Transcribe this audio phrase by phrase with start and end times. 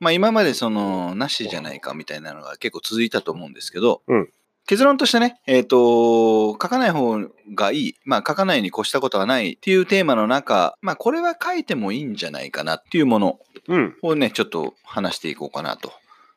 [0.00, 4.28] まあ今までその、なしじゃないかみたいなのが結構続いたと思うんですけど、うん
[4.68, 7.18] 結論としてね、えっ、と、書かない方
[7.54, 13.96] がいい、まあ書かないに越したことはないっていうテーマの中、まあこれは書いてもいいんじゃないかなっていうものうん。
[14.02, 15.90] をね、ちょっと話していこうかなと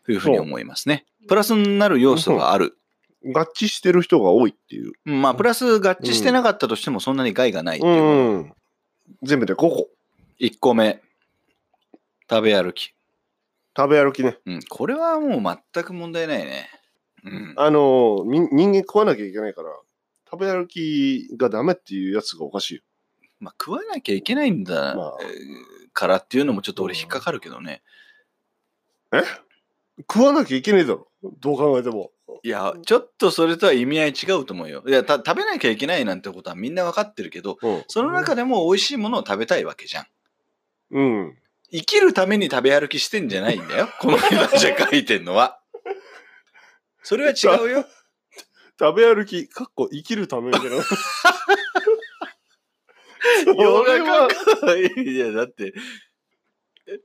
[0.07, 1.03] いうふうに思いますね。
[1.27, 2.77] プラスになる要素がある。
[3.25, 4.93] 合致してる人が多いっていう。
[5.03, 8.33] まあプラス合致してなかったとしてもそんなに害がないってういうもの。
[8.39, 8.53] ん。
[9.23, 9.89] 全部で5個。
[10.39, 11.01] 1個目、
[12.29, 12.93] 食べ歩き。
[13.75, 14.37] 食べ歩きね。
[14.45, 16.69] うん、これはもう全く問題ないね。
[17.23, 17.53] うん。
[17.57, 19.69] あの、み人間食わなきゃいけないから、
[20.29, 22.81] 食べ歩きがダメっていうやつがおかしいよ。
[23.39, 27.81] まあ、食わなきゃいけないんだ、まあえーからっていうのもちょっと俺引っかかるけどね。
[30.09, 31.07] 食わなきゃいけねえだろ。
[31.39, 32.11] どう考えても。
[32.43, 34.83] いや、ちょっとそれとは意味合い違うと思うよ。
[34.87, 37.83] いや、た食べなきゃいけないなんてことはみんなわかってるけど、うん。
[37.87, 40.05] その中でも美味しいものを食べたいわけじゃん。
[40.91, 41.37] うん。
[41.71, 43.89] 生きるために食べ歩きしてんじゃないんだよ。
[43.99, 45.59] この人たちが書いてんのは。
[47.03, 47.85] それは違うよ。
[48.79, 50.83] 食べ歩き、かっこ生きるためみたいな。
[53.43, 55.73] それ世のは、中いや、だって、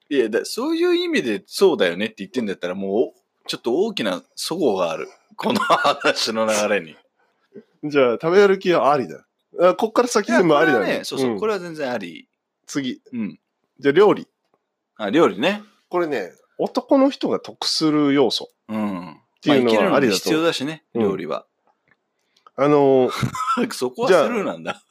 [0.09, 5.09] いやだ、そういう意味でそうだよねって言ってんだったら、もう、ちょっと大きな齟齬がある。
[5.37, 6.97] この話の流れに。
[7.85, 9.27] じゃあ食べ歩きはありだ。
[9.61, 11.05] あこっから先全部ありだね。
[11.05, 12.29] そうそう、んこれは全然あり。
[12.67, 13.01] 次。
[13.13, 13.39] うん。
[13.79, 14.27] じゃあ料理。
[14.97, 15.63] あ、料理ね。
[15.89, 18.51] これね、男の人が得する要素。
[18.69, 19.21] うん。
[19.41, 21.47] ていうのはまあ、生きるのにありだと必要だしね、うん料理は。
[22.57, 23.11] あの、
[23.73, 24.83] そこはスルーなんだ。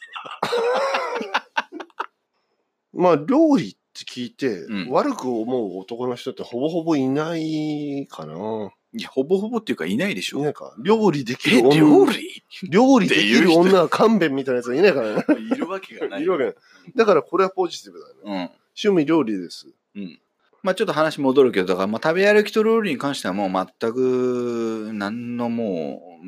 [2.93, 8.71] まあ料理って聞いて、うん悪く思う男の人ってほぼほぼいないかな。
[8.97, 10.39] いや、ほぼほぼっていうかいないでしょ。
[10.39, 10.73] いないか。
[10.81, 11.79] 料理できえ、る女。
[11.79, 12.43] 料理？
[12.69, 15.25] 料理できる女は勘弁みたいなやつはいないからね。
[15.51, 16.21] いるわけがない。
[16.21, 16.55] いるわけない。
[16.95, 18.21] だからこれはポジティブだよね。
[18.23, 18.33] うん。
[18.81, 19.67] 趣味料理です。
[19.95, 20.19] うん。
[20.63, 26.19] まあちょっと話戻るけど、だからまあ食べ歩きと料理に関してはもう全く何のも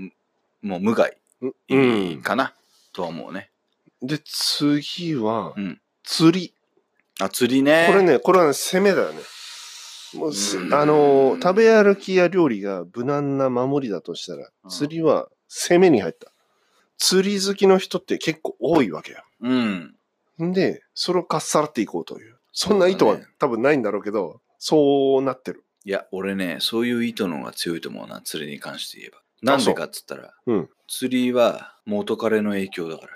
[0.63, 1.17] う、もう無害
[1.69, 2.21] うん。
[2.21, 2.53] かな、
[2.93, 3.49] とは思うね。
[4.01, 6.53] で、次はうん、釣り。
[7.19, 7.87] あ、釣りね。
[7.89, 9.19] これね、これはね、攻めだよね。
[10.13, 16.31] もうすうんあのー、食べ歩きや料理が無難な守りだとしたらう、ん釣りは攻めに入った。
[16.97, 19.23] 釣り好きの人って結構多いわけよ。
[19.41, 19.95] うん。
[20.41, 22.36] んで、それをかっさらっていこうという。
[22.59, 25.63] そんな意図は多分ないんだろうけど、そうなってる。
[25.85, 29.19] いや、俺ね、そういう意図の方が強いと思うな、釣りに関して言えば。
[29.43, 33.09] なんでかっつったら、うん釣りは元彼の影響だから。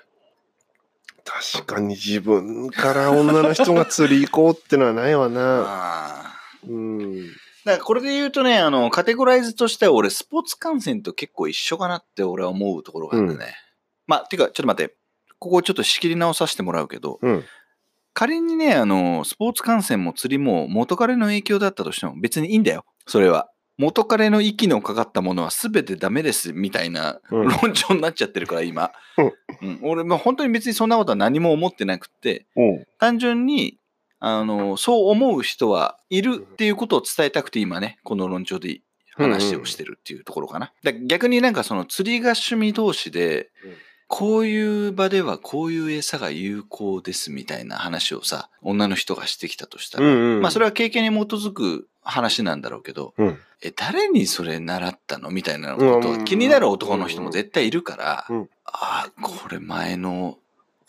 [1.24, 6.36] 確かに自分から女の人が釣り行こうってのはないわな。
[6.68, 7.26] うん。
[7.26, 13.56] だからこれで言うとね、あの、カテゴライズとしては俺、スポーツ観戦と結構一緒かなって俺は思うところがあるね。
[14.06, 14.94] まあ、てか、ちょっと待って。
[15.40, 17.44] ここちょっと仕切り直させてもらうけど、うん。
[18.14, 22.84] 仮にね、あの、スポーツ観戦も釣りも元彼の影響だったとしても別にいいんだよ。
[23.06, 23.48] それは。
[23.78, 32.84] 元彼の息のかかったものは全てダメですみたいなうん論調になっちゃってるから今、うんうん俺もう本当に別にそんなことは何も思ってなくってうん。
[32.98, 33.78] 単純に
[34.20, 38.82] あのそう思う人はいるっていうことを伝えたくて今ねこの論調で
[39.16, 40.72] 話をしてるっていうところかな。
[40.84, 43.72] だ逆になんかその釣りが趣味同士でうん
[44.14, 50.42] こういう場ではこういう餌が有効ですみたいな話をさ女の人がしてきたとしたら、うんうん。
[50.42, 53.38] まあそれは経験に基づく話なんだろうけど、うん。
[53.62, 60.36] え、誰にそれ習ったのみたいなことうんが気になる男の人も絶対いるから、うんああ、これ前の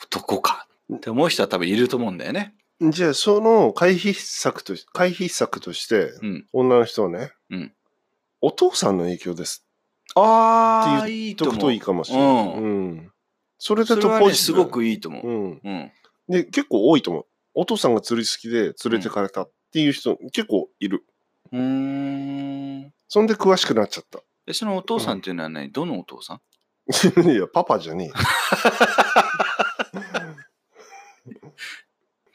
[0.04, 2.54] 男かって思う人は多分いると思うんだよね。
[2.82, 6.46] じゃあ、その回避策とし、回避策として、うん。
[6.52, 7.72] 女の人はね、うん
[8.42, 9.66] お父さんの影響です
[10.16, 11.56] ああ、っていいと思う。
[11.56, 12.28] 言っとくといいかもしれない。
[12.28, 13.12] うんうん。
[13.66, 15.25] それだとポジティブごくいいと思う。
[15.25, 15.62] うん。
[15.63, 15.91] うん。
[16.28, 17.25] で、結構多いと思う。
[17.53, 21.06] お父さんが釣り好きで連れてかれたっていう人、結構いる。
[21.53, 22.94] うーん。
[23.07, 24.19] そんで詳しくなっちゃった。
[24.46, 26.41] で、そのお父さんっていうのは何、どのお父さん？
[27.31, 28.12] いや、パパじゃね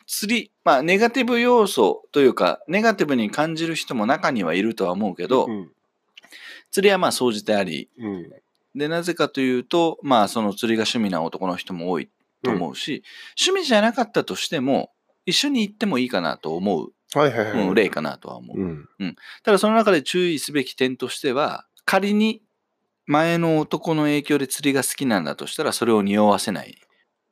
[0.06, 5.26] 釣り、まあ、ネガティブ要素というか、ネガティブに感じる人も中にはいるとは思うけえ。
[5.26, 5.70] ど、うん。
[6.70, 8.32] 釣りはまあ、総じてあり、うん。
[8.75, 12.09] で、なぜかというと、まあ、その釣りが趣味な男の人も多い
[12.43, 13.03] と思うし、
[13.38, 14.91] 趣味じゃなかったとしても、
[15.26, 17.69] 一緒に行ってもいいかなと思う、はいはいはい。
[17.69, 18.61] うん、例かなとは思う。
[18.61, 19.17] うん。
[19.43, 22.43] ただ、その中で注意すべき点としては、仮に
[23.06, 26.79] 前の男の影響で釣りが好きなんだとしたら、それを匂わせない。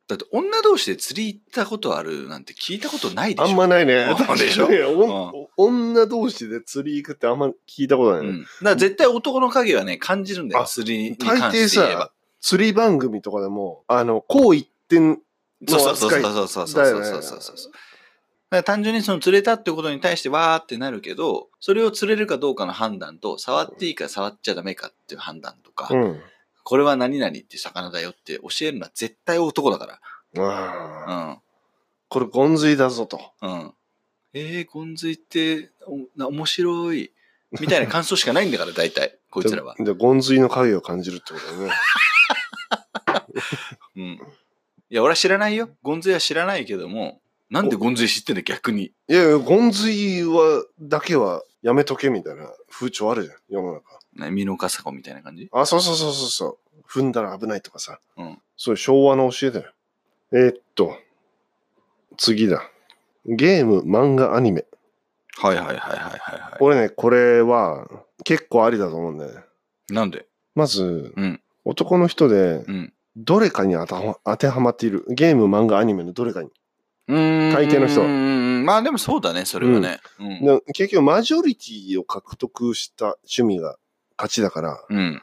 [0.07, 3.49] だって、女同士で釣り行ったことあるなんて聞いたことないでしょ。
[3.49, 4.15] あんまないね。
[4.25, 4.71] そうでしょ？
[4.71, 8.29] いやお女同士で釣り行くってあんま聞いたことないね。
[8.29, 8.41] うん。
[8.41, 15.19] だから絶対男の影はね、感じるんだよ、あ釣りに大抵関して言えばさ。、釣り番組とかでも、あの、こう一点
[15.67, 17.69] そうの扱いそうそうそうそうそうそうそうそうそ
[18.59, 18.63] う。
[18.63, 26.21] 単純にその釣れたってことに対してわーってなるけど、それを釣れるかどうかの判断と、触っていいか触っちゃダメかっていう判断とか、うん。
[26.67, 29.87] これは何々って魚だよって教えるのは絶対男だかあ
[30.37, 30.41] ら。
[31.07, 31.39] あ。
[32.09, 33.21] これ、ゴンズイだぞと。
[33.41, 33.51] うん。
[33.51, 33.73] うん。
[34.33, 37.13] えー、ゴンズイって、おな面白い。
[37.61, 39.75] みたいな感想しかないんだから、大体、 こいつらは。
[39.77, 41.73] で、でゴンズイの影を感じるってことだよね。
[43.95, 44.03] うん。
[44.03, 44.19] い
[44.89, 45.69] や、俺は知らないよ。
[45.83, 48.87] ゴンズイは知らないけども、なんでゴンズイ知ってんだ、逆に。
[48.87, 53.96] いやいや、ゴンズイは、だけはやめとけみたいな風潮あるじゃん、世の中。
[54.17, 55.49] ね、ミノカサゴみたいな感じ？
[55.51, 56.81] あ、そうそうそうそうそう。
[56.89, 57.99] 踏んだら危ないとかさ。
[58.17, 58.39] うん。
[58.55, 59.71] そういう昭和の教えだよ。
[60.33, 60.97] えーっと、
[62.17, 62.69] 次だ。
[63.25, 64.65] ゲーム、漫画、アニメ。
[65.37, 67.87] はいはいはいはいはいは俺ね、これは
[68.23, 69.41] 結構ありだと思うんだよね。
[69.91, 69.93] い。
[69.93, 70.25] なんで？
[70.55, 71.41] まず、うん。
[71.65, 72.93] 男の人でうん。
[73.15, 75.05] どれかに当てはま当てはまっている。
[75.09, 76.49] ゲーム、漫画、アニメのどれかに。
[77.07, 77.53] うーん。
[77.53, 78.13] 大抵の人うんうん
[78.59, 78.65] うん。
[78.65, 79.99] まあでもそうだね、それはね。
[80.19, 80.45] うん。
[80.45, 83.77] で結局、マジョリティを獲得した趣味が
[84.17, 84.85] 勝ちだから。
[84.89, 85.21] うん。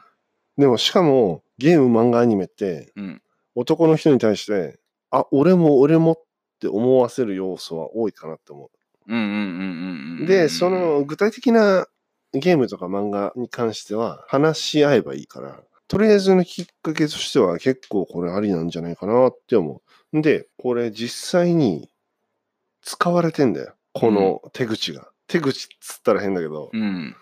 [0.57, 3.21] でも、しかも、ゲーム、漫画、アニメって、うん。
[3.55, 4.79] 男の人に対して、
[5.11, 6.23] あ、俺も俺もっ
[6.59, 8.69] て思わせる要素は多いかなって思
[9.07, 9.37] うんうんうんうん
[10.17, 10.23] うう。
[10.23, 10.25] ん。
[10.25, 11.87] で、そ、の具体的な
[12.33, 19.81] ゲームとか漫画に関しては話し合えばいいから、とりあえずのきっかけとしては結構これありなんじゃないかなって思
[20.13, 20.21] う。
[20.21, 21.89] で、これ実際に
[22.81, 23.75] 使われてんだよ。
[23.93, 25.09] この手口が。
[25.27, 27.15] 手口っつったら変だけど、うん。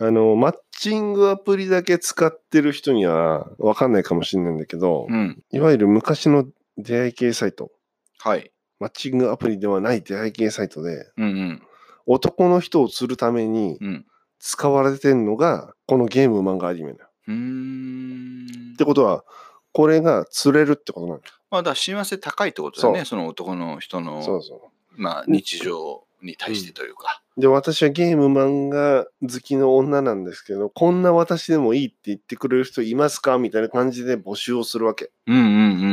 [0.00, 5.42] あの、マッチングアプリだけ使ってる人にはわかんないかもしれないんだけど、うん。
[5.50, 6.46] いわゆる昔の
[6.76, 7.72] 出会い系サイト、
[8.18, 8.52] はい。
[8.78, 11.62] マッチングアプリではない出会い系サイトで、うんうん。
[12.06, 14.06] 男の人を釣るためにうん。
[14.40, 17.10] 使われてんのが、このゲーム漫画アニメだよ。
[17.26, 18.76] うーんっ。
[18.76, 19.24] てことは、
[19.72, 21.34] これが釣れるってことなんだよ。
[21.50, 27.20] まあ、だ親和性高いってことだよね、その男の人の、そうそまあ、日常に対してというか。
[27.26, 27.27] う。
[27.38, 35.12] で、私はゲーム漫画好きの女なんですけど、こんな私でもいいって言ってくれる人いますかみたいな感じで募集をするわけ。
[35.28, 35.92] うんうんうんうんう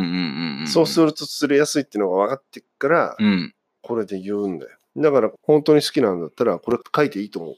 [0.57, 0.67] んうん。
[0.67, 3.53] そうすると釣れやすいっていうのが分かってっから、うん。
[3.83, 4.71] これで言うんだよ。
[4.97, 7.55] だから、本当に好きなんだったら、これ書いていいと思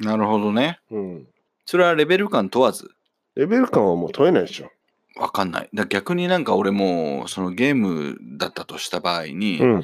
[0.00, 0.80] なるほどね。
[0.90, 0.96] う。
[0.96, 1.26] うん。
[1.66, 2.90] それはレベル感問わず？
[3.34, 4.70] レベル感はもう問えないでしょ。
[5.16, 5.68] わかんない。
[5.74, 9.74] だ逆になんか俺も、そのゲームだったとした場合に、うん。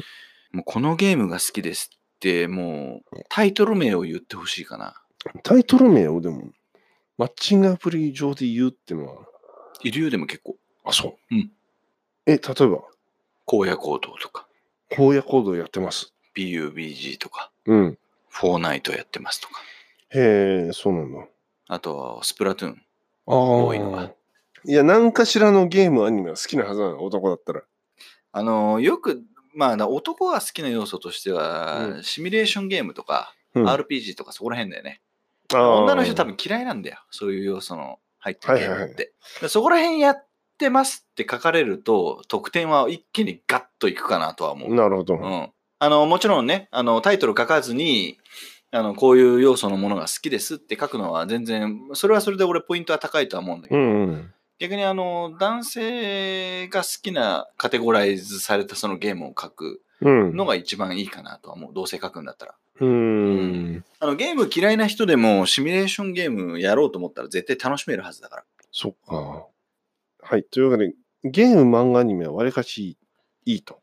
[0.53, 2.04] もうこのゲームが好きですって、
[2.49, 4.95] もうタイトル名を言ってほしいかな。
[5.43, 6.53] タイトル名をでも、
[7.19, 9.27] マッチングアプリ上で言うってのは、
[9.83, 10.57] いるよでも結構。
[10.85, 11.35] あ、そう。
[11.35, 11.51] うん。
[12.27, 12.83] え、例えば、
[13.47, 14.47] 荒野行動とか、
[14.91, 16.15] 荒野行動やってます。
[16.37, 17.99] PUBG とか、うん。
[18.29, 19.61] フォーナイトやってますとか、
[20.11, 21.27] へえ、そうなんだ。
[21.69, 22.83] あとはスプラトゥーン。
[23.27, 23.37] ああ。
[23.37, 24.13] 多いのが
[24.67, 27.63] いや、何かしらのゲーム、アニメは好きなはずなの、男だったら。
[28.33, 29.23] あのよく、
[29.55, 35.01] まあ、だ男が好きな要素としては、うシミュレーションゲームとか、うん RPG とかそこら辺だよね。
[35.53, 36.99] あー女の人多分嫌いなんだよ。
[37.11, 38.81] そういう要素の入ってるゲームって。
[38.81, 38.95] はいはい
[39.43, 40.27] でそこら辺やっ
[40.59, 44.75] てますって書かれると、得点は一気にガッといくかなとは思う。
[44.75, 45.15] なるほど。
[45.15, 45.51] うん。
[45.79, 48.19] あの、もちろんね、あの、タイトル書かずに、
[48.71, 54.34] あの、こういう要素のものが好きですって書くのは全然、それはそれで俺ポイントは高いとは思うんだけど、うんうん。
[54.59, 60.37] 逆にあの、男性が好きなカテゴライズされたそのゲームを書くうん。
[60.37, 61.73] のが一番いいかなとは思う。
[61.75, 62.55] どうせ書くんだったら。
[62.81, 63.85] うーん。
[64.01, 68.45] あの、ゲーム嫌いな人でもシミュレーションゲームやろうと思ったら絶対楽しめるはずだから。
[68.71, 69.47] そっか。
[70.21, 70.45] はい。
[70.45, 72.97] というわけで、ゲーム、漫画、アニメはわりかし
[73.47, 73.81] いいと。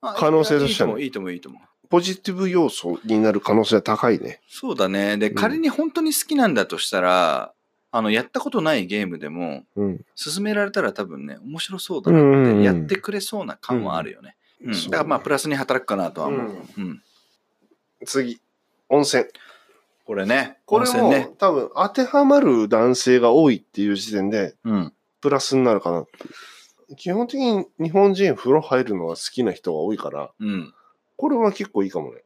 [0.00, 1.60] 可能性としてはねいいと思う、いいと思う。
[1.60, 4.40] いいと思うポジティブ要素になる可能性は高いね。
[4.48, 5.16] そうだね。
[5.16, 7.53] で、ん仮に本当に好きなんだとしたら、
[7.96, 10.04] あの、やったことないゲームでも、うん。
[10.16, 14.36] 勧められたら多分ね、面白そうだなうんうんうんって、やってくれそうな感はあるよね。
[14.64, 14.74] うん。
[14.74, 16.50] そうだからまあ、プラスに働くかなとは思う。
[16.50, 17.02] ううん。
[18.04, 18.40] 次、
[18.88, 19.26] 温泉。
[20.04, 21.30] これね、これも、ね。
[21.38, 24.92] 多分当てはまる男性が多いっていう時点で、うん。
[25.20, 26.04] プラスになるかな
[26.96, 30.74] 基本的に日本人風呂入るのが好きな人が多いから、うん。
[31.16, 32.24] これは結構いいかもね。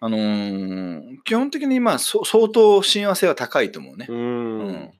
[0.00, 4.06] あのー基本的にまあ、そ相当親和性は高いと思うね。
[4.08, 4.16] うー。
[4.16, 4.92] うんん。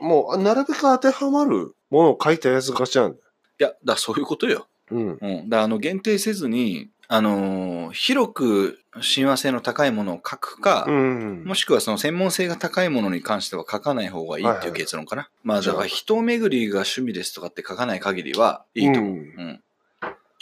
[0.00, 3.22] もう、あなるべく当てはまるものを書いたやつがちなんだよ。
[3.60, 4.66] いや、だそういうことよ。
[4.90, 5.18] うん。
[5.20, 5.48] うん。
[5.48, 11.44] だあの、限定せずに、あのー広く親和性の高いものを書くか、うん。
[11.44, 15.28] もしくはその専門性が高いものに関しては書かない方がいいっていう結論かな。
[15.42, 19.12] まあだから人巡りが趣味ですとかって書かない限りはいいと思う。
[19.12, 19.60] ううんん。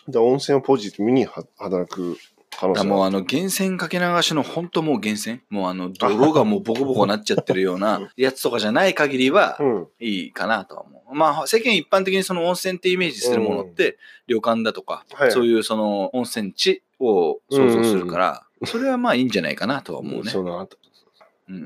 [0.09, 2.19] で温泉をポジティブには働く
[2.57, 5.40] 可能性がもうあの源泉かけ流しの本当もう源泉。
[5.50, 9.87] もうあの泥がもうボコボコなっちゃってるような やつとかじゃない限りはうん。
[10.00, 11.14] いいかなとは思う。
[11.14, 15.33] まあ世間一般的にその温泉ってイメージするものって旅館だとかはい。
[15.33, 20.33] そういうその温泉地を想像するから、それはまあいいんじゃないかなとは思うね。
[20.35, 20.69] うん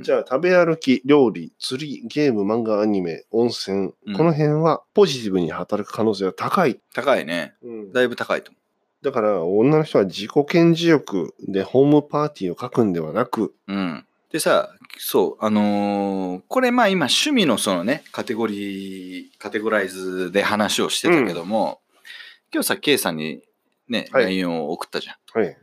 [0.02, 4.16] じゃあ、食べ歩き、料理、釣り、ゲーム、漫画、アニメ、温泉、うん。
[4.16, 6.80] この辺はポジティブに働く可能性が高い。
[6.94, 7.54] 高いね。
[7.92, 8.58] だいぶ高いと思
[9.02, 13.72] だから、女の人は自己顕示欲でホームパーティーを書くんではなく、う。
[13.72, 14.06] うん。
[14.30, 21.80] でさ、そう、あのーこれまあ今趣味のそのね、カテゴリー、カテゴライズで話をしてたけども、
[22.52, 23.42] 今日さ、K さんに
[23.88, 25.40] ね、はい LINE を送ったじゃん。
[25.40, 25.56] はい。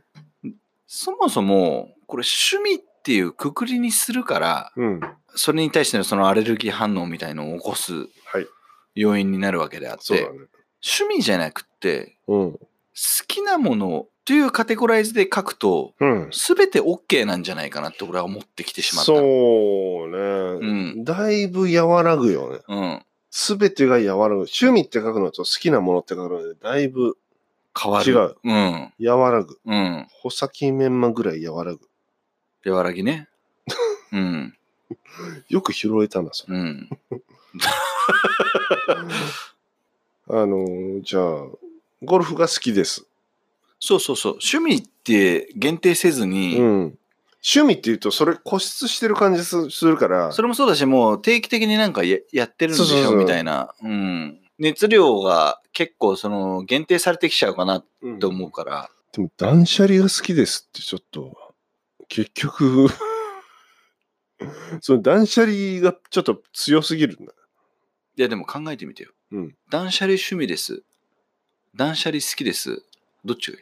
[0.86, 5.00] そもそも、これ趣味っていうくくりにするから、うん。
[5.34, 8.46] それに対してのそのアレルギー反応みたいのを起こすはい。
[8.94, 10.28] 要因になるわけであって、そうだね。
[10.82, 12.58] 趣味じゃなくって、うん。
[12.94, 16.28] 好きなものというカテゴライズで書くと、うん。
[16.30, 19.12] すべて OK なんじゃないかなって俺は思ってきてしまった。
[19.12, 19.20] そう
[20.08, 20.18] ね、
[20.60, 20.64] う
[21.00, 22.60] んだいぶ和らぐよね。
[22.68, 23.02] うん。
[23.30, 24.40] すべてが和らぐ。
[24.42, 27.16] 趣味って書くのと好きなものって書くので、だいぶ
[27.80, 28.12] 変わる。
[28.12, 28.36] 違う。
[28.44, 28.92] うん。
[29.00, 29.58] 和らぐ。
[29.64, 30.06] うん。
[30.22, 31.80] 穂先メンマぐらい和らぐ。
[32.72, 33.28] 和らぎね。
[34.12, 34.54] うん。
[35.48, 36.56] よく拾えたな、それ。
[36.56, 36.90] うん。
[40.28, 41.24] あのー、じゃあ、
[42.02, 43.06] ゴルフが好きです。
[43.78, 44.32] そうそうそう。
[44.32, 46.98] 趣味って限定せずに、うん。
[47.42, 53.74] 趣味って言うと、それ固執してる感じすするから、それもそうだし、もう定期的になんかややってるんでしょみたいな。
[53.82, 54.40] うん。
[54.58, 58.90] 熱量が結構その限定されてきちゃうかなうんって思うから。
[59.12, 61.54] でも断捨離が好きですってちょっと、
[62.08, 62.88] 結局、
[64.82, 67.32] その断捨離がちょっと強すぎるんだ。
[68.16, 69.12] いやでも考えてみてよ。
[69.32, 70.82] うん断捨離趣味です。
[71.74, 72.82] 断捨離好きです。
[73.24, 73.60] どっちがい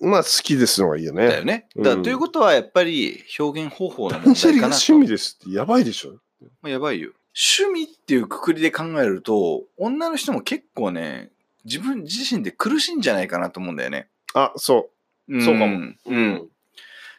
[0.00, 0.06] い？
[0.06, 1.28] まあ好きですのがいいよね。
[1.28, 1.68] だよね。
[1.76, 4.60] うんだからということはやっぱり表現方法の問題かなと。
[4.60, 6.18] が趣味ですってやばいでしょ。
[6.60, 7.12] まあ、やばいよ。
[7.58, 11.30] 趣味っていうくくりで考えると、女の人も結構ね、
[11.64, 14.08] 自分自身で苦しいんじゃないかなと思うんだよね。
[14.34, 14.90] あ、そ
[15.28, 16.16] うんそうかもうう。
[16.16, 16.48] ん。。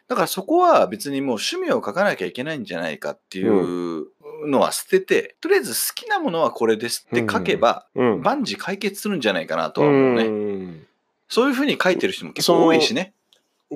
[0.08, 4.06] だからそこは別にもう趣味を書かなきゃいけないんじゃないかっていう
[4.44, 8.22] のは捨てて、とりあえず好きなものはこれですって書けば、うん。
[8.22, 10.24] 万事解決するんじゃないかなとうは思うね。
[10.24, 10.86] ん。
[11.28, 13.14] そういうふうに書いてる人も結構多いしね。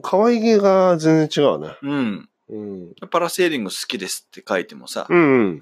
[0.03, 1.77] 可愛げが全然違うね。
[1.83, 2.29] うん。
[2.49, 2.95] うん。
[3.11, 5.61] パラセーリング好きですって書いてもさ、うん。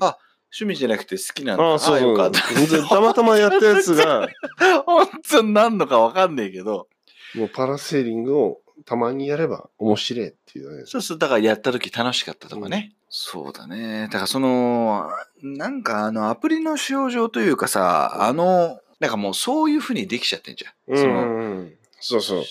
[0.50, 1.64] 趣味じゃなくて好きなんだ。
[1.64, 2.02] ああ、そう。
[2.02, 2.40] よかった。
[2.54, 4.28] でたまたまやったやつが、
[4.86, 6.88] 本当に何のか分かんないけど、
[7.34, 10.84] もうパラセーリングをたまにやれば面白いっていうね。
[10.86, 12.92] そうすると、だからやった時楽しかったとかね。
[13.10, 14.02] そうだね。
[14.04, 15.10] だからその、
[15.42, 20.94] なんかあのアプリの使用上というかさ、あの、なんかもうそういう風にできちゃってんじゃん。
[20.94, 21.74] うんそのうん。
[22.00, 22.44] そうそう。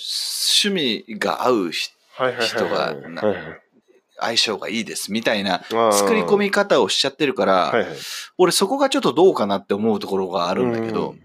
[0.62, 1.72] 趣味が合う。
[1.72, 2.96] 人が
[4.20, 7.98] 相性がいいですみたいな作り込み方をしちゃってるから、はいはい。
[8.40, 11.24] 俺そこがちょっとどうかなって思うところがあるんだけど、うん。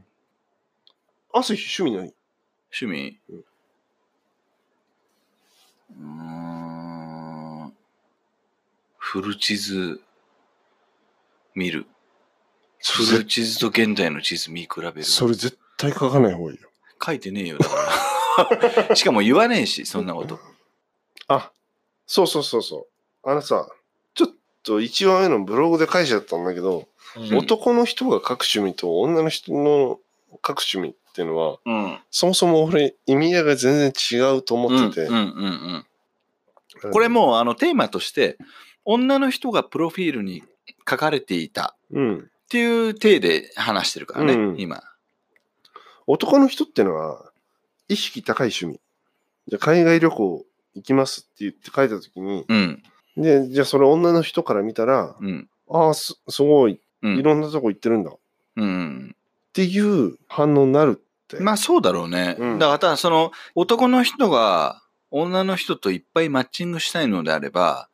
[1.32, 2.14] 朝日趣味何
[2.70, 3.44] 趣味うん
[6.00, 7.72] うーん
[8.96, 10.00] フル地図
[11.54, 11.86] 見る。
[12.82, 15.04] フル地図と現代の地図見比べる。
[15.04, 16.68] それ絶対書かない方がいいよ。
[17.04, 17.76] 書いてねえよ、だか
[18.88, 18.96] ら。
[18.96, 20.40] しかも言わねえし、そんなこと。
[21.28, 21.52] あ、
[22.06, 22.86] そうそうそうそ
[23.24, 23.30] う。
[23.30, 23.68] あのさ、
[24.14, 24.28] ちょっ
[24.62, 26.88] と1話目のブログで書いちゃったんだけど、
[27.36, 30.00] 男の人が書く趣味と女の人の
[30.32, 31.98] 書く趣味っていうのは、うん。
[32.10, 35.10] そもそも俺意味合いが全然違うと思ってて。
[36.90, 38.38] これもうあのテーマとして、
[38.86, 40.42] 女の人がプロフィールに
[40.88, 42.18] 書かれていたうん。
[42.18, 44.82] っていう体で話してるからね、うん今。
[46.06, 47.30] 男の人ってのは、
[47.88, 48.80] 意識高い趣味。
[49.48, 52.82] じゃあ海外旅行行きますって言って書いたときに、うん。
[53.18, 55.48] で、じゃあそれ女の人から見たら、うん。
[55.68, 57.18] ああ、すすごい、うん。
[57.18, 58.10] いろんなとこ行ってるんだ。
[58.10, 58.18] っ
[58.56, 59.16] うん。
[59.52, 61.40] ていう反応になるって。
[61.40, 62.36] まあそうだろうね。
[62.38, 67.88] うんだからただその男の人が女の人といっぱいマッチングしたいのであれば、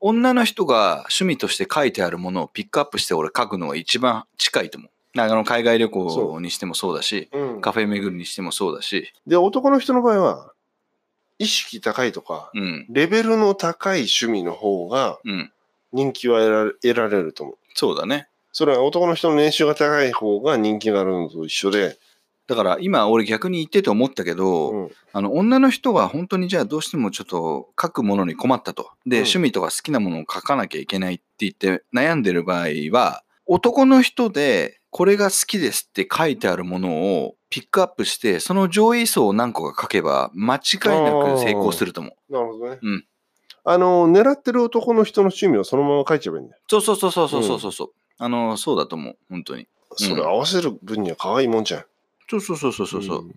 [0.00, 4.90] 女の人が趣味として書いてあるものをピックアップして俺書くのが一番近いと思う。
[5.16, 10.52] あの海外旅行にしてもそうだし、うんカフェ巡りにしてもそうだし、で、男の人の場合は、
[11.38, 12.86] 意識高いとか、うん。
[12.90, 15.52] レベルの高い趣味の方がうん。
[15.92, 17.58] 人気は得られ得られると思う。
[17.74, 18.28] そうだね。
[18.54, 21.98] それは男の人の年収が高い方が人気があるのと一緒で、
[22.46, 28.90] だから今俺逆に言ってて思ったけど、うんあの女の人が本当にじゃあどうしてもちょっと書くものに困ったと。
[29.06, 42.32] で、うん趣味とか好きなものを書かなきゃいけないって言って悩んでる場合は、男の人でこれが好きですって書いてあるものをピックアップして、その上位層を何個か書けば間違いなく成功すると思う。
[42.32, 42.78] なるほどね。
[42.80, 43.04] うん
[43.66, 46.60] あの、狙ってる男の人の趣味をそのまま書いちゃえばいいんだよ。
[46.68, 47.92] そうそうそうそうそうそうそう。
[48.18, 49.16] あの、そうだと思う。
[49.30, 49.66] 本当に。
[49.96, 51.84] それ合わせる分には可愛いもんじゃん。
[52.28, 53.18] そうそうそうそうそう。
[53.20, 53.34] うん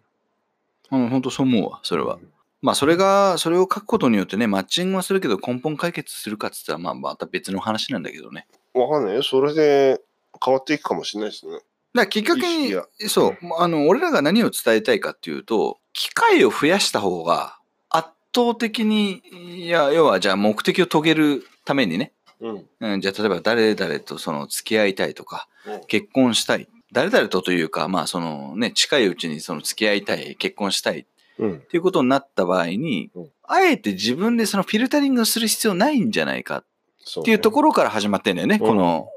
[0.90, 2.20] うん、本当そう思うわ、それは。
[2.62, 8.48] まあそれが、それを書くことによってね、マッチングはするけど根本解決するかっつったら、まあまた別の話なんだけどね。
[8.74, 9.24] わかんないよ。
[9.24, 10.02] それで
[10.44, 11.54] 変わっていくかもしれないですね。
[11.54, 12.74] だからきっかけに
[13.10, 17.58] そう、あの、俺らが何を伝えたいかっていうと、機会を増やした方が
[17.90, 19.24] 圧倒的に、
[19.66, 22.66] いや、要はじゃあ目的を遂げるためにね、うん。
[22.80, 26.68] うん、じゃあ例えば誰々とその付き合いたいとか、うん結婚したい。
[26.94, 31.06] 誰々とというか、まあそのね、近いうちにその付き合いたい、結婚したいっ
[31.40, 31.60] うん。
[31.62, 36.64] ていうことになった場合にうん、あえて自分でそのフィルタリングをする必要ないんじゃないか
[37.00, 39.08] そっていうとろころから始まってんだよね、この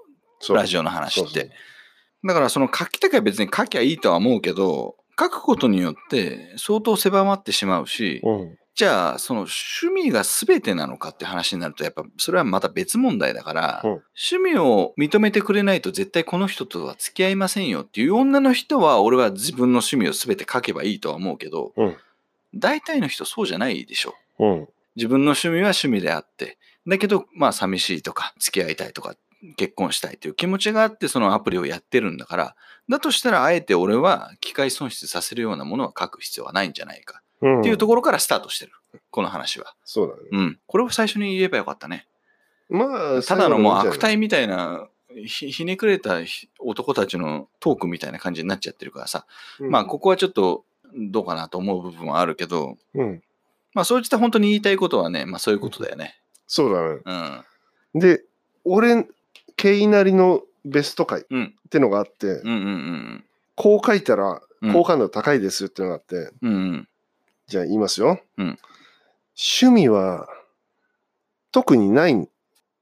[0.51, 1.51] ラジオオの話って。
[2.25, 8.59] だからその書きたきゃ別に書きゃいいとは思うけど、書くことによって相当狭まってしまうし、うん。
[8.75, 13.91] じゃあその趣味が全てなのかって話になるとやっぱそれはまた別問題だから、うん
[14.31, 21.97] 趣味を認めてくれないと絶対この人とは付き合いませんよっていう女の人は俺は自分の趣味を全て書けばいいとは思うけど、うん
[22.55, 24.15] 大体の人そうじゃないでしょ。
[24.39, 24.69] うん。
[24.97, 29.15] 自分の趣味は趣味であって、だけどまあ寂しいとか付き合いたいとか
[29.57, 32.57] 結婚したいという気持ちがあってそのアプリをやってるんだから、
[32.89, 37.30] だとしたらあえて俺は機械損失させるようなものは書く必要はないんじゃないかうん。
[37.41, 38.73] っていうところからスタートしてる。
[39.11, 39.75] この話は。
[39.85, 40.21] そうだね。
[40.33, 40.59] うん。
[40.67, 42.07] これを最初に言えばよかったね。
[42.69, 44.89] まあ、ただのもう悪最態みたいな、
[45.27, 49.27] ひひねくれたひ男たちのトークみたいな感じになっちゃってるからさ。
[49.59, 50.65] 後にまあ、ここはちょっと
[50.97, 53.23] どうかなと思う部分はあるけど、うん。
[53.75, 56.21] まあ、そういった本当に言いたいことはね、まあそういうことだよね。
[56.47, 57.45] そうだね。
[57.95, 58.01] うん。
[58.01, 58.23] で、
[58.65, 59.07] 俺、
[59.57, 61.55] ケイなりのベスト回っうん。
[61.71, 63.25] てのがあって、うんうんうん
[63.57, 64.73] こう書いたらうん。
[64.73, 66.89] 好感度高いですよってのがあって、うんうん。
[67.51, 68.21] じゃあ言いますよ。
[68.39, 68.59] うん
[69.37, 70.29] 趣味は
[71.51, 72.13] 特にない。
[72.13, 72.31] 趣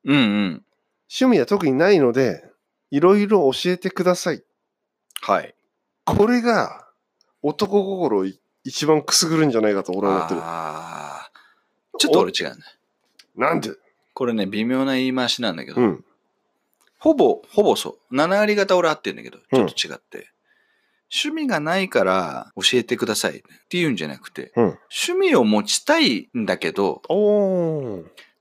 [0.04, 0.20] うんう
[0.50, 0.64] ん。
[1.08, 2.44] 味は特にないので、
[2.90, 4.42] いろいろ教えてください。
[5.22, 5.54] はい。
[6.04, 6.86] これが
[7.42, 10.40] 男心をい一番くすぐるんじゃないかと俺は思ってる。
[10.42, 11.30] ああ。
[11.98, 12.56] ちょっと俺違うね。
[13.36, 13.70] なんで？
[14.12, 16.04] これね、微妙な言い回しなんだけど、うん。
[16.98, 18.14] ほぼ、ほぼそう。
[18.14, 20.28] 7割方俺合ってるんだけど、ちょっと違って。
[21.10, 24.64] 趣味がないから教えてくださいっていうんじゃなくて、うん。
[25.06, 27.02] 趣味を持ちたいんだけど。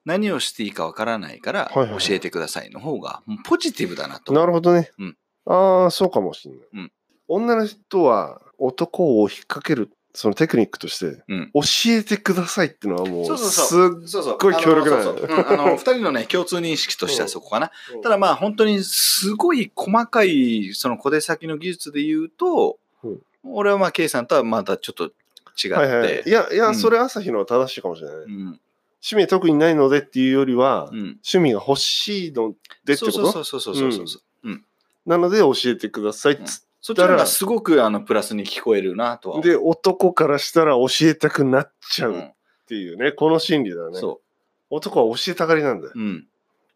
[0.06, 4.32] 何をしていいかわからないから教えてくださいの方がポジティブだなと。
[4.34, 4.92] なるほどね。
[4.98, 5.18] うん
[5.50, 6.68] ああ、そうかもしれない。
[6.74, 6.92] うん
[7.30, 11.52] 女の人は男を引っ掛ける、そのテクニックとして、うん。
[11.54, 14.08] 教えてくださいってのはもう、そうそうすそう。
[14.08, 14.38] そうそう。
[14.40, 17.72] ごい強力なあのあの、 二人のね、共通認識としてはそこかな。
[17.94, 17.98] う。
[17.98, 23.22] んただまあ本当にすごい細かいその小手先の技術で言うと、うん。
[23.44, 25.12] 俺はまあ K さんとはまたちょっと違っ
[25.56, 26.24] て、はいはい。
[26.26, 26.32] い。
[26.32, 26.76] や、いや、うん。
[26.76, 28.18] それ朝日のは正しいかもしれない。
[28.18, 28.60] うん。
[29.04, 33.12] 趣味は特にないのでっていうよりは、うん、趣味が欲しいのでってこと？
[33.12, 34.66] そうそうそうそうそうそうそう、うん。
[35.06, 39.46] なので教えてくださいっつそっちの方がすごくあのプラスに聞こえるなとは思う。
[39.46, 42.32] で、男からしたら教えたくなっちゃう、うんっ
[42.66, 44.00] ていうね、この心理だよね。
[44.00, 44.22] そ
[44.70, 45.92] 男は教えたがりなんだよ。
[45.94, 46.00] う。
[46.00, 46.28] うん。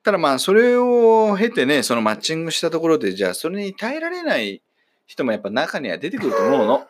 [0.04, 4.62] ただまあそれを経てね、そのマッチングしたところで、じゃあそれに耐えられない
[5.06, 6.88] 人もやっぱ中には出てくると思うの。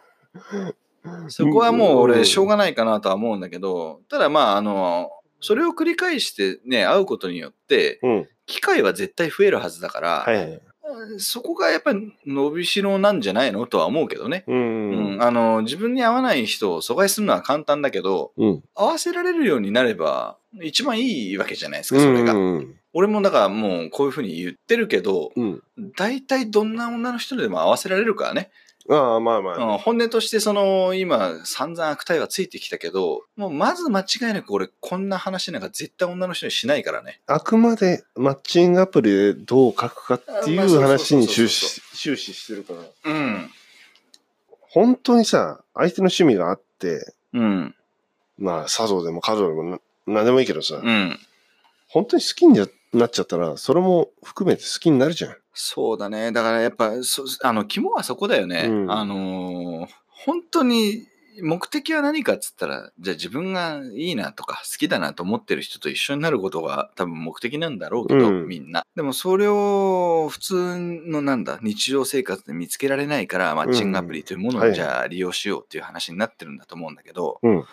[1.29, 8.29] そこはもう俺しょうがないかなとは思うんだけど、ただまああの、それを繰り返してね、会うことによって、うん。
[8.47, 10.62] 機会は絶対増えるはずだから、はいはい。
[11.20, 14.44] そこがやっぱり伸びしろなんじゃないのとは思うけどね。
[14.48, 14.54] う。
[14.54, 18.63] うんん、あの自分に合わない人を阻害するのは簡単だけどうん。
[18.76, 22.76] 合わせられるようになれば一番いいわけじゃないですかそれが、うん。
[22.94, 25.63] 俺もだからもうこういうふうに言ってるけどうん。
[25.96, 28.52] 大体どんな女の人でも合わせられるからね、
[28.89, 29.74] ああ、まあまあ。
[29.74, 37.22] うん、本音としてその今散々悪態はついてきたけどもうまず間違いなく俺こんな話なんか絶対女の人にしないからね。
[37.28, 43.12] あくまでマッチングアプリでどう書くかっていう話に終始終始してるから。
[43.12, 43.50] うん。
[44.62, 47.76] 本当にさ、相手の趣味があって、うん。
[48.38, 51.20] まあ、茶道でも華道でもな何でもいいけどさ、うん。
[51.88, 52.58] 本当に好きに
[52.93, 55.36] なっちゃったら、それも含めて好きになるじゃん。
[55.54, 56.32] そうだね。
[56.32, 58.65] だからやっぱ、そあの、肝はそこだよね。
[58.67, 59.88] うんあのー
[60.23, 61.08] 本当に
[61.41, 68.86] 目的は何かっつったら、じゃあ自分がいいなとか好きだなと思ってる人と一緒になることが多分目的なんだろうけど、うんみんな。
[68.95, 77.65] でもそれを普通のなんだ、日常生活で見つけられないから、マッチングアプリというものはいをじゃあ利用しようっていう話になってるんだと思うんだけど、うん。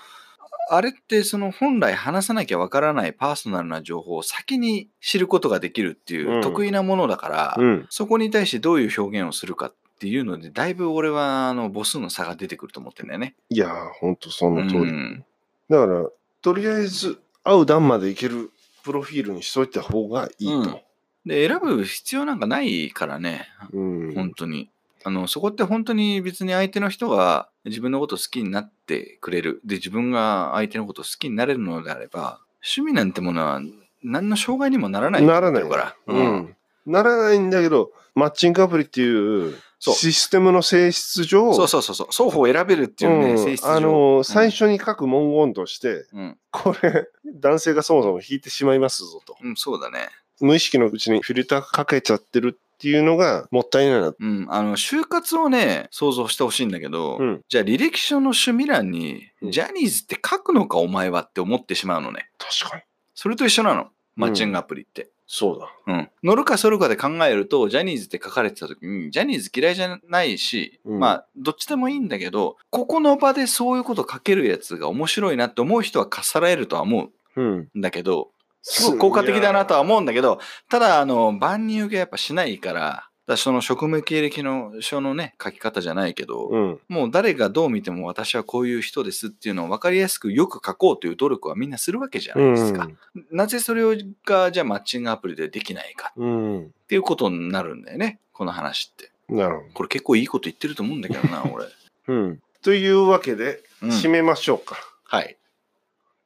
[0.71, 7.87] あれってその本来話さなきゃわからないパーソナルな情報を先に知ることができるっていううん得意なものだから、うん。
[7.91, 13.35] そこに対してどういう表現をするかっていうので、だいぶ俺はあの母数の差が出てくると思ってんだよね。
[13.51, 14.81] いやー、ほんとその通り。
[14.81, 15.25] うん
[15.69, 16.09] だから、
[16.41, 18.51] とりあえず、会う段までいける
[18.85, 20.81] プロフィールにしといた方がいいと。
[21.27, 24.15] で、選ぶ必要なんかないからね、うん。
[24.15, 24.71] 本当に。
[25.05, 29.61] あの、そこって本当に別に相手の人が自分のこと好きになってくれる。
[29.65, 33.61] で、自分が相手のこと好きになれるのであれば、趣味なんてものは
[34.03, 35.97] 何の障害にもならないならないから。
[36.07, 36.23] う。
[36.23, 36.57] ん。
[36.87, 42.07] ならないんだけど、マッチングアプリっていうシステムの性質上、そうそうそうそう。
[42.11, 43.73] 双方選べるっていうね、うん性質上。
[43.73, 46.39] あの、最初に書く文言として、うん。
[46.51, 49.37] これ、男性がそもそも引いてしまいますぞと。
[49.43, 50.09] うん、そうだね。
[50.41, 54.15] 無意識のうちにフィルターかけちゃってるっていうのがもったいないな。
[54.19, 54.47] うん。
[54.51, 62.31] あの、就活をね、想像してほしいんだけど、うんじゃあ履歴書の趣味欄に、うんジャニーズって書くのかお前はって思ってしまうのね。
[62.39, 62.83] 確かに。
[63.15, 63.89] それと一緒なの。
[64.15, 65.11] マッチングアプリって。
[65.31, 65.69] そうだ。
[65.87, 66.11] うん。
[66.25, 77.69] 乗るかそるかで考えると、ジャニーズって書かれてた時に、ジャニーズ嫌いじゃないし、うんまあ、どっちでもいいんだけど、ここの場でそういうこと書けるやつが面白いなって思う人はかっさらえるとは思うん。
[77.71, 78.31] うんだけど、
[78.63, 86.81] すごい効果的だなとは思うんだけど、ただ、あの、万人受けやっぱしないから、だその職務経歴の書のね、書き方じゃないけど、うん。
[86.89, 92.89] もう誰がどう見ても私はこういう人ですっていうのを分かりやすくよく書こうという努力はみんなするわけじゃないですか。
[93.31, 93.95] なぜそれを
[94.25, 96.29] がじゃあマッチングアプリでできないかうん。
[96.29, 96.63] うん。
[96.63, 99.13] っていうことになるんだよね、この話って。
[99.29, 101.67] なるほこれ結構いいこと言ってると思うんだけどな、 俺。
[101.67, 101.71] ど。
[102.09, 102.43] うん。
[102.63, 104.77] というわけで、うん締めましょうか。
[105.05, 105.37] はい。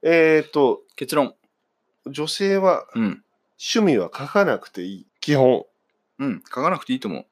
[0.03, 1.35] えっ、ー、と、結論。
[2.07, 3.23] 女性はうん。
[3.65, 5.07] 趣味は書かなくていい。
[5.21, 5.65] 基本。
[6.19, 6.43] うん。
[6.49, 7.27] 書かなくていいと思う。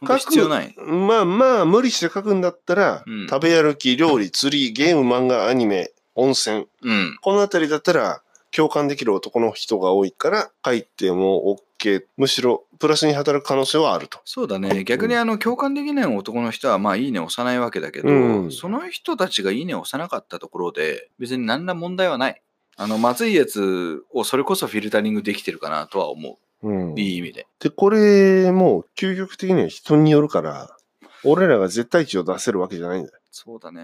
[0.00, 0.74] 本当必要ない。
[0.76, 6.66] まあまあ、無理して書くんだったら、うん食べ歩き、料理、釣り、ゲーム、漫画、アニメ、温泉。
[6.82, 7.16] うん。
[7.22, 12.04] このあたりだったら、共感できる男の人が多いから、書いても OK。
[12.16, 14.18] むしろ、プラスに働く可能性はあると。
[14.24, 14.82] そうだね。
[14.84, 22.42] 逆にあの、共感できない男の人は、まあ、いいね押さないわけだけど、うんその人たちがいいね押さなかったところで、別に何ら問題はない。
[22.76, 26.94] あの、まずいやつをそれこそフィルタリングできてるかなとは思うん。
[26.94, 27.00] う。
[27.00, 27.46] いい意味で。
[27.60, 30.76] で、これも、究極的には人によるから、
[31.24, 33.18] 俺らが絶対値を出せるわけじゃないんだよ。
[33.30, 33.82] そうだね。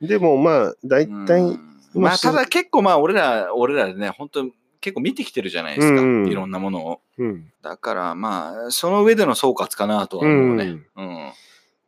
[0.00, 1.60] うでもまあ、大体、うん
[1.94, 4.44] まあ、ただ結構まあ、俺ら、俺らでね、本当
[4.80, 6.02] 結構見てきてるじゃないですか。
[6.02, 7.00] うんうんいろんなものを。
[7.18, 7.52] うん。
[7.62, 10.78] だからまあ、その上での総括かなとは思うね。
[10.96, 11.32] うん。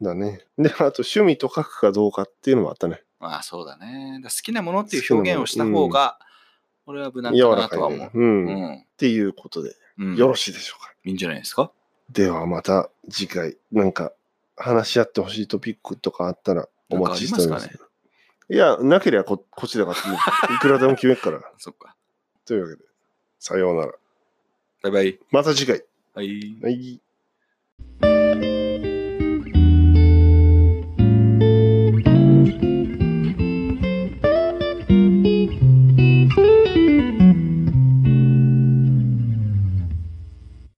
[0.00, 0.46] だね。
[0.58, 3.02] で、あと趣味と書くかどうかっていうのもあったね。
[3.18, 4.20] まあ、そうだね。
[4.22, 6.18] だ好きなものっていう表現をした方が、
[6.86, 7.68] 俺は無難柔かな。
[7.68, 8.10] とは思う。
[8.14, 8.46] うん。
[8.46, 8.84] っうん。
[8.96, 10.16] ていうことで、うん。
[10.16, 10.92] よろしいでしょうか？
[11.04, 11.72] いいんじゃないですか？
[12.10, 14.12] ではまた次回、なんか
[14.56, 17.68] 話し合ってほしいトピックとかあったらお待ちしております。
[18.48, 19.92] いや、なければここっちだか
[20.48, 21.40] らいくらでも決めるから。
[21.58, 21.96] そっか。
[22.44, 22.88] というわけで、
[23.40, 23.92] さようなら。
[24.82, 25.18] バイバイ。
[25.32, 25.82] また次回。
[26.14, 26.56] はい。
[26.62, 27.00] はい。